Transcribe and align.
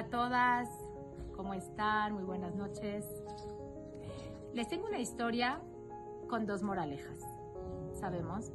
A 0.00 0.04
todas, 0.04 0.66
¿cómo 1.36 1.52
están? 1.52 2.14
Muy 2.14 2.24
buenas 2.24 2.54
noches. 2.54 3.04
Les 4.54 4.66
tengo 4.66 4.86
una 4.86 4.98
historia 4.98 5.60
con 6.26 6.46
dos 6.46 6.62
moralejas. 6.62 7.20
Sabemos 7.92 8.50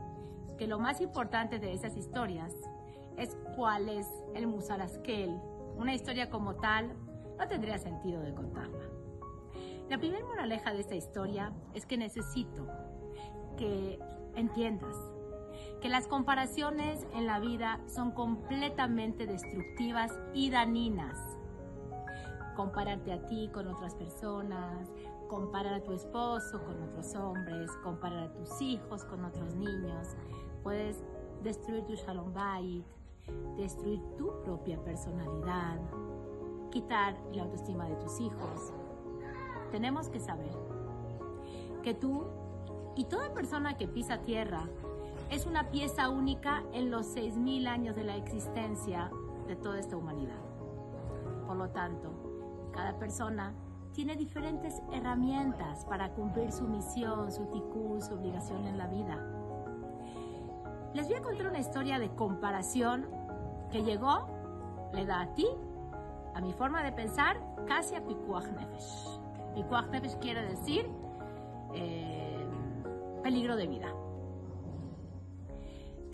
que 0.58 0.66
lo 0.66 0.79
más 0.79 1.02
importante 1.02 1.60
de 1.60 1.73
esas 1.73 1.97
historias 1.97 2.51
es 3.15 3.37
cuál 3.55 3.90
es 3.90 4.08
el 4.33 4.47
Musaraskel. 4.47 5.40
Una 5.78 5.94
historia 5.94 6.31
como 6.31 6.55
tal 6.55 6.96
no 7.37 7.47
tendría 7.47 7.77
sentido 7.77 8.23
de 8.23 8.33
contarla. 8.33 8.90
La 9.87 10.00
primera 10.00 10.26
moraleja 10.26 10.73
de 10.73 10.79
esta 10.79 10.96
historia 10.96 11.54
es 11.76 11.86
que 11.86 11.96
necesito 11.96 12.65
que 13.55 14.00
entiendas 14.33 14.96
que 15.86 15.90
las 15.90 16.08
comparaciones 16.08 17.05
en 17.14 17.28
la 17.28 17.40
vida 17.40 17.80
son 17.86 18.09
completamente 18.09 19.28
destructivas 19.28 20.12
y 20.34 20.50
daninas. 20.50 21.16
Compararte 22.55 23.14
a 23.14 23.23
ti 23.28 23.52
con 23.54 23.68
otras 23.68 23.94
personas, 23.94 24.92
comparar 25.28 25.76
a 25.76 25.84
tu 25.84 25.94
esposo 25.94 26.64
con 26.64 26.82
otros 26.82 27.14
hombres, 27.14 27.70
comparar 27.84 28.23
a 28.23 28.34
tus 28.34 28.59
hijos 28.64 29.06
con 29.06 29.26
otros 29.26 29.54
niños, 29.54 30.08
puedes 30.64 31.04
destruir 31.44 31.86
tu 31.86 31.94
shalom 31.94 32.34
bait, 32.34 32.84
destruir 33.56 34.02
tu 34.17 34.42
propia 34.44 34.84
personalidad, 34.84 35.80
quitar 36.72 37.16
la 37.31 37.44
autoestima 37.44 37.88
de 37.88 37.95
tus 37.98 38.20
hijos. 38.22 38.73
Tenemos 39.70 40.09
que 40.09 40.20
saber 40.20 40.58
que 41.84 41.94
tú 41.94 42.23
y 42.95 43.06
toda 43.06 43.36
persona 43.36 43.78
que 43.78 43.88
pisa 43.88 44.23
tierra 44.23 44.67
es 45.30 45.46
una 45.46 45.70
pieza 45.70 46.10
única 46.10 46.64
en 46.74 46.92
los 46.92 47.16
6.000 47.16 47.68
años 47.68 47.96
de 47.96 48.04
la 48.04 48.16
existencia 48.16 49.09
de 49.48 49.56
toda 49.56 49.80
esta 49.80 49.98
humanidad. 49.98 50.40
Por 51.48 51.58
lo 51.58 51.70
tanto, 51.70 52.12
cada 52.73 52.98
persona 52.98 53.54
tiene 53.94 54.16
diferentes 54.16 54.82
herramientas 54.92 55.86
para 55.86 56.12
cumplir 56.12 56.52
su 56.52 56.67
misión, 56.67 57.32
su 57.32 57.45
ticú, 57.45 58.00
su 58.02 58.14
obligación 58.14 58.67
en 58.67 58.78
la 58.78 58.88
vida. 58.88 59.17
Les 60.94 61.08
voy 61.08 61.16
a 61.17 61.22
contar 61.22 61.48
una 61.48 61.60
historia 61.60 62.00
de 62.00 62.10
comparación 62.10 63.08
que 63.72 63.84
llegó, 63.84 64.28
le 64.94 65.06
da 65.06 65.22
a 65.22 65.34
ti, 65.34 65.48
a 66.34 66.42
mi 66.42 66.54
forma 66.54 66.84
de 66.84 66.92
pensar, 66.92 67.38
casi 67.67 67.95
a 67.95 68.06
Pikuach 68.06 68.48
Nefesh. 68.48 69.20
Pikuach 69.56 69.88
Nefesh 69.88 70.17
quiere 70.20 70.45
decir 70.45 70.89
eh, 71.73 72.45
peligro 73.23 73.56
de 73.56 73.67
vida. 73.67 73.94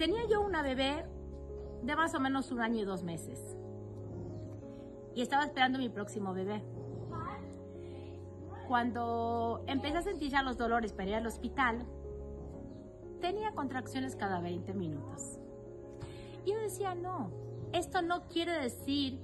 Tenía 0.02 0.25
yo 0.27 0.41
una 0.41 0.63
bebé 0.63 1.05
de 1.83 1.95
más 1.95 2.16
o 2.16 2.19
menos 2.19 2.52
un 2.52 2.59
año 2.59 2.81
y 2.81 2.85
dos 2.85 3.03
meses. 3.03 3.55
Y 5.13 5.21
estaba 5.21 5.44
esperando 5.44 5.77
mi 5.77 5.89
próximo 5.89 6.33
bebé. 6.33 6.63
Cuando 8.67 9.63
empecé 9.67 9.97
a 9.97 10.02
sentir 10.02 10.31
ya 10.31 10.41
los 10.41 10.57
dolores 10.57 10.91
para 10.91 11.09
ir 11.09 11.16
al 11.17 11.27
hospital, 11.27 11.85
tenía 13.19 13.52
contracciones 13.52 14.16
cada 14.16 14.39
20 14.39 14.73
minutos. 14.73 15.39
Y 16.45 16.53
yo 16.53 16.57
decía, 16.57 16.95
no, 16.95 17.29
esto 17.72 18.02
no 18.02 18.23
quiere 18.27 18.53
decir 18.53 19.23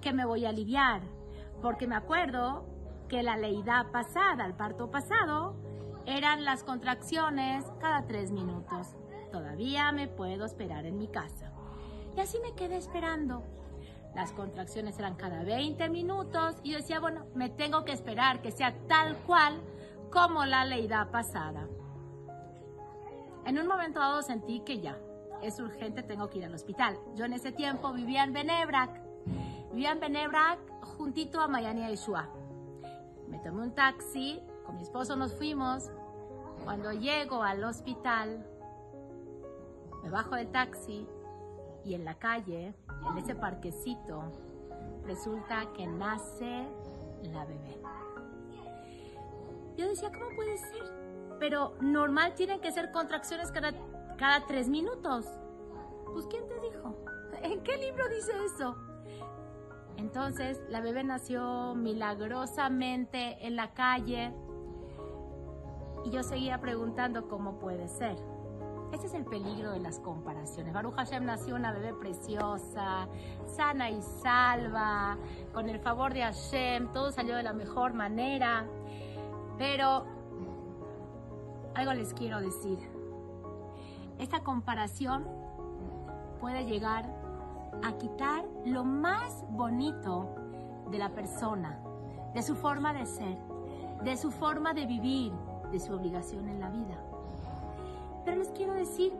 que 0.00 0.12
me 0.12 0.26
voy 0.26 0.44
a 0.44 0.48
aliviar, 0.48 1.02
porque 1.62 1.86
me 1.86 1.94
acuerdo 1.94 2.66
que 3.06 3.22
la 3.22 3.36
leída 3.36 3.92
pasada, 3.92 4.44
el 4.44 4.54
parto 4.54 4.90
pasado, 4.90 5.54
eran 6.06 6.44
las 6.44 6.62
contracciones 6.62 7.64
cada 7.80 8.06
tres 8.06 8.30
minutos 8.30 8.96
todavía 9.36 9.92
me 9.92 10.08
puedo 10.08 10.46
esperar 10.46 10.86
en 10.86 10.96
mi 10.98 11.08
casa. 11.08 11.52
Y 12.16 12.20
así 12.20 12.38
me 12.40 12.54
quedé 12.54 12.76
esperando. 12.76 13.42
Las 14.14 14.32
contracciones 14.32 14.98
eran 14.98 15.16
cada 15.16 15.44
20 15.44 15.90
minutos 15.90 16.56
y 16.62 16.70
yo 16.70 16.78
decía, 16.78 17.00
bueno, 17.00 17.26
me 17.34 17.50
tengo 17.50 17.84
que 17.84 17.92
esperar 17.92 18.40
que 18.40 18.50
sea 18.50 18.74
tal 18.88 19.14
cual 19.26 19.60
como 20.10 20.46
la 20.46 20.64
leída 20.64 21.10
pasada. 21.10 21.68
En 23.44 23.58
un 23.58 23.66
momento 23.66 24.00
dado 24.00 24.22
sentí 24.22 24.60
que 24.60 24.80
ya, 24.80 24.98
es 25.42 25.60
urgente, 25.60 26.02
tengo 26.02 26.30
que 26.30 26.38
ir 26.38 26.46
al 26.46 26.54
hospital. 26.54 26.98
Yo 27.14 27.26
en 27.26 27.34
ese 27.34 27.52
tiempo 27.52 27.92
vivía 27.92 28.24
en 28.24 28.32
Benebrak. 28.32 29.02
Vivía 29.70 29.92
en 29.92 30.00
Benebrak 30.00 30.58
juntito 30.82 31.42
a 31.42 31.48
Mayania 31.48 31.90
y 31.90 31.96
Shua. 31.96 32.30
Me 33.28 33.38
tomé 33.40 33.62
un 33.64 33.74
taxi, 33.74 34.40
con 34.66 34.76
mi 34.76 34.82
esposo 34.82 35.16
nos 35.16 35.32
fuimos. 35.34 35.90
Cuando 36.64 36.92
llego 36.92 37.42
al 37.42 37.62
hospital, 37.64 38.44
me 40.02 40.10
bajo 40.10 40.34
del 40.34 40.48
taxi 40.48 41.06
y 41.84 41.94
en 41.94 42.04
la 42.04 42.14
calle, 42.14 42.74
en 43.10 43.18
ese 43.18 43.34
parquecito, 43.34 44.32
resulta 45.04 45.72
que 45.76 45.86
nace 45.86 46.66
la 47.22 47.44
bebé. 47.44 47.80
Yo 49.76 49.88
decía, 49.88 50.10
¿cómo 50.10 50.34
puede 50.34 50.58
ser? 50.58 51.36
Pero 51.38 51.74
normal 51.80 52.34
tienen 52.34 52.60
que 52.60 52.72
ser 52.72 52.90
contracciones 52.90 53.52
cada, 53.52 53.72
cada 54.16 54.46
tres 54.46 54.68
minutos. 54.68 55.26
Pues 56.12 56.26
¿quién 56.26 56.48
te 56.48 56.54
dijo? 56.60 56.96
¿En 57.42 57.62
qué 57.62 57.76
libro 57.76 58.08
dice 58.08 58.32
eso? 58.46 58.76
Entonces 59.98 60.60
la 60.68 60.80
bebé 60.80 61.04
nació 61.04 61.74
milagrosamente 61.74 63.46
en 63.46 63.56
la 63.56 63.74
calle 63.74 64.32
y 66.06 66.10
yo 66.10 66.22
seguía 66.22 66.60
preguntando 66.60 67.26
cómo 67.26 67.58
puede 67.58 67.88
ser. 67.88 68.16
Ese 68.92 69.08
es 69.08 69.14
el 69.14 69.24
peligro 69.24 69.72
de 69.72 69.80
las 69.80 69.98
comparaciones. 69.98 70.72
Baruch 70.72 70.94
Hashem 70.94 71.24
nació 71.24 71.56
una 71.56 71.72
bebé 71.72 71.92
preciosa, 71.94 73.08
sana 73.44 73.90
y 73.90 74.00
salva, 74.00 75.18
con 75.52 75.68
el 75.68 75.80
favor 75.80 76.14
de 76.14 76.22
Hashem, 76.22 76.92
todo 76.92 77.10
salió 77.10 77.34
de 77.34 77.42
la 77.42 77.52
mejor 77.52 77.92
manera. 77.92 78.64
Pero 79.58 80.06
algo 81.74 81.92
les 81.92 82.14
quiero 82.14 82.40
decir. 82.40 82.78
Esta 84.20 84.44
comparación 84.44 85.26
puede 86.40 86.66
llegar 86.66 87.04
a 87.82 87.92
quitar 87.98 88.44
lo 88.64 88.84
más 88.84 89.44
bonito 89.50 90.36
de 90.88 90.98
la 90.98 91.08
persona, 91.10 91.80
de 92.32 92.42
su 92.42 92.54
forma 92.54 92.92
de 92.92 93.06
ser, 93.06 93.36
de 94.04 94.16
su 94.16 94.30
forma 94.30 94.72
de 94.72 94.86
vivir, 94.86 95.32
de 95.70 95.80
su 95.80 95.92
obligación 95.92 96.48
en 96.48 96.60
la 96.60 96.70
vida. 96.70 96.96
Pero 98.24 98.38
les 98.38 98.48
quiero 98.48 98.74
decir, 98.74 99.12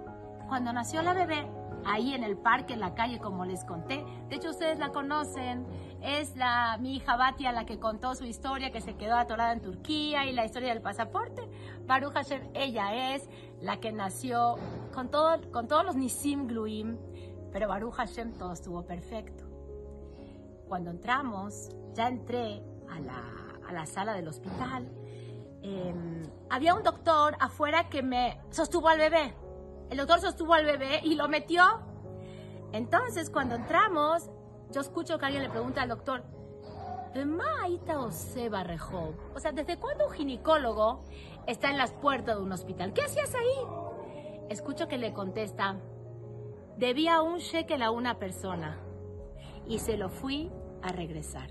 cuando 0.49 0.73
nació 0.73 1.03
la 1.03 1.13
bebé, 1.13 1.47
ahí 1.85 2.15
en 2.15 2.25
el 2.25 2.37
parque, 2.37 2.75
en 2.75 2.81
la 2.81 2.95
calle, 2.95 3.19
como 3.19 3.45
les 3.45 3.65
conté, 3.65 4.05
de 4.29 4.37
hecho 4.37 4.51
ustedes 4.51 4.79
la 4.79 4.91
conocen, 4.91 5.67
es 6.03 6.37
la, 6.37 6.77
mi 6.81 6.97
hija 6.97 7.17
Batia 7.17 7.53
la 7.53 7.65
que 7.65 7.79
contó 7.79 8.15
su 8.15 8.25
historia, 8.25 8.71
que 8.71 8.81
se 8.81 8.97
quedó 8.97 9.17
atorada 9.17 9.53
en 9.53 9.61
Turquía 9.61 10.27
y 10.27 10.33
la 10.33 10.45
historia 10.45 10.71
del 10.71 10.83
pasaporte. 10.83 11.49
Baruch 11.87 12.13
Hashem, 12.13 12.51
ella 12.55 13.15
es 13.15 13.29
la 13.61 13.79
que 13.79 13.93
nació 13.93 14.57
con, 14.93 15.09
todo, 15.11 15.41
con 15.51 15.69
todos 15.69 15.85
los 15.85 15.97
Nisim 15.97 16.47
Gluim, 16.47 16.99
pero 17.53 17.69
Baruch 17.69 17.95
Hashem 17.95 18.35
todo 18.35 18.53
estuvo 18.53 18.83
perfecto. 18.83 19.45
Cuando 20.69 20.91
entramos, 20.91 21.71
ya 21.95 22.09
entré 22.09 22.63
a 22.91 23.01
la, 23.01 23.23
a 23.69 23.73
la 23.73 23.87
sala 23.87 24.15
del 24.15 24.29
hospital, 24.29 24.89
Em, 25.67 26.23
había 26.49 26.77
un 26.77 26.85
doctor 26.85 27.37
afuera 27.41 27.89
que 27.89 28.01
me 28.01 28.41
sostuvo 28.51 28.89
al 28.89 28.99
bebé. 28.99 29.35
El 29.91 29.99
doctor 29.99 30.21
sostuvo 30.21 30.55
al 30.55 30.65
bebé 30.65 31.01
y 31.03 31.17
lo 31.17 31.29
metió. 31.29 31.65
Entonces, 32.73 33.31
cuando 33.31 33.57
entramos, 33.57 34.31
yo 34.71 34.81
escucho 34.81 35.19
que 35.19 35.27
alguien 35.27 35.43
le 35.43 35.51
pregunta 35.51 35.83
al 35.83 35.89
doctor, 35.89 36.23
o 39.35 39.41
sea, 39.41 39.53
¿desde 39.53 39.79
cuándo 39.79 40.07
un 40.07 40.13
ginecólogo 40.13 41.03
está 41.47 41.71
en 41.71 41.79
las 41.79 41.93
puertas 41.93 42.37
de 42.37 42.43
un 42.43 42.53
hospital? 42.53 42.93
¿Qué 42.93 43.03
hacías 43.03 43.35
ahí? 43.35 44.47
Escucho 44.51 44.87
que 44.87 44.99
le 44.99 45.13
contesta, 45.13 45.81
debía 46.77 47.23
un 47.23 47.39
shekel 47.39 47.83
a 47.83 47.91
una 47.91 48.19
persona 48.19 48.79
y 49.67 49.79
se 49.79 49.97
lo 49.97 50.11
fui 50.11 50.53
a 50.83 50.93
regresar. 50.93 51.51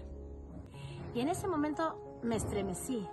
Y 1.15 1.21
en 1.21 1.29
ese 1.29 1.47
momento 1.47 2.19
me 2.21 2.35
estremecí 2.35 3.07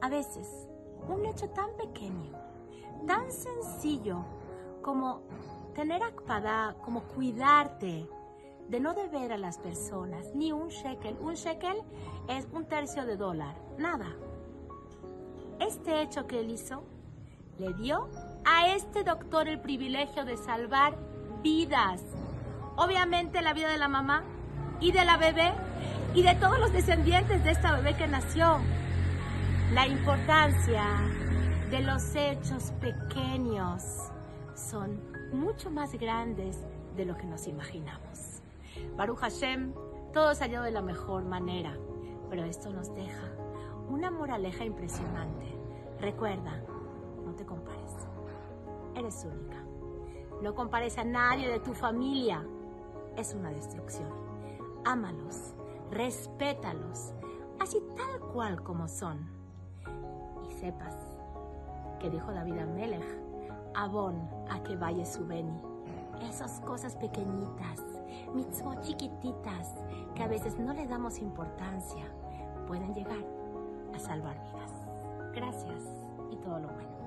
a 0.00 0.08
veces, 0.08 0.68
un 1.08 1.26
hecho 1.26 1.48
tan 1.50 1.70
pequeño, 1.76 2.32
tan 3.06 3.30
sencillo 3.30 4.24
como 4.82 5.22
tener 5.74 6.02
akpadá, 6.02 6.76
como 6.84 7.02
cuidarte 7.02 8.08
de 8.68 8.80
no 8.80 8.94
deber 8.94 9.32
a 9.32 9.38
las 9.38 9.58
personas, 9.58 10.34
ni 10.34 10.52
un 10.52 10.68
shekel. 10.68 11.16
Un 11.20 11.34
shekel 11.34 11.76
es 12.28 12.46
un 12.52 12.66
tercio 12.66 13.06
de 13.06 13.16
dólar, 13.16 13.54
nada. 13.78 14.14
Este 15.58 16.02
hecho 16.02 16.26
que 16.26 16.40
él 16.40 16.50
hizo 16.50 16.84
le 17.58 17.72
dio 17.74 18.08
a 18.44 18.74
este 18.74 19.02
doctor 19.02 19.48
el 19.48 19.60
privilegio 19.60 20.24
de 20.24 20.36
salvar 20.36 20.96
vidas. 21.42 22.02
Obviamente 22.76 23.42
la 23.42 23.52
vida 23.52 23.68
de 23.68 23.78
la 23.78 23.88
mamá 23.88 24.22
y 24.80 24.92
de 24.92 25.04
la 25.04 25.16
bebé 25.16 25.52
y 26.14 26.22
de 26.22 26.34
todos 26.36 26.58
los 26.58 26.72
descendientes 26.72 27.42
de 27.42 27.50
esta 27.50 27.74
bebé 27.74 27.96
que 27.96 28.06
nació 28.06 28.58
la 29.72 29.86
importancia 29.86 30.84
de 31.70 31.80
los 31.80 32.14
hechos 32.14 32.72
pequeños 32.80 34.10
son 34.54 34.98
mucho 35.32 35.70
más 35.70 35.92
grandes 35.92 36.66
de 36.96 37.04
lo 37.04 37.16
que 37.16 37.26
nos 37.26 37.46
imaginamos. 37.46 38.40
Baruch 38.96 39.18
Hashem, 39.18 39.74
todo 40.14 40.34
salió 40.34 40.62
de 40.62 40.70
la 40.70 40.80
mejor 40.80 41.24
manera, 41.24 41.76
pero 42.30 42.44
esto 42.44 42.70
nos 42.70 42.94
deja 42.94 43.30
una 43.90 44.10
moraleja 44.10 44.64
impresionante. 44.64 45.46
Recuerda, 46.00 46.62
no 47.24 47.34
te 47.34 47.44
compares. 47.44 48.08
Eres 48.94 49.26
única. 49.30 49.62
No 50.42 50.54
compares 50.54 50.96
a 50.96 51.04
nadie 51.04 51.48
de 51.48 51.60
tu 51.60 51.74
familia. 51.74 52.42
Es 53.16 53.34
una 53.34 53.50
destrucción. 53.50 54.10
Ámalos, 54.86 55.54
respétalos, 55.90 57.12
así 57.60 57.82
tal 57.96 58.20
cual 58.32 58.62
como 58.62 58.88
son. 58.88 59.37
Sepas 60.60 60.96
que 62.00 62.10
dijo 62.10 62.32
David 62.32 62.58
a 62.58 62.66
Melech, 62.66 63.04
Abón 63.74 64.28
a 64.50 64.60
que 64.62 64.76
vaya 64.76 65.04
su 65.04 65.26
beni. 65.26 65.62
Esas 66.28 66.60
cosas 66.60 66.96
pequeñitas, 66.96 67.80
mitzvot 68.34 68.80
chiquititas, 68.80 69.74
que 70.14 70.22
a 70.24 70.26
veces 70.26 70.58
no 70.58 70.72
le 70.72 70.86
damos 70.88 71.18
importancia, 71.20 72.04
pueden 72.66 72.92
llegar 72.92 73.24
a 73.94 73.98
salvar 74.00 74.34
vidas. 74.34 74.72
Gracias 75.32 75.84
y 76.32 76.36
todo 76.36 76.58
lo 76.58 76.68
bueno. 76.68 76.97